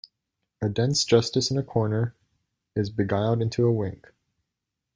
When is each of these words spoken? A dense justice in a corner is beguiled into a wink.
A 0.63 0.67
dense 0.67 1.05
justice 1.05 1.51
in 1.51 1.59
a 1.59 1.63
corner 1.63 2.15
is 2.75 2.89
beguiled 2.89 3.39
into 3.39 3.67
a 3.67 3.71
wink. 3.71 4.11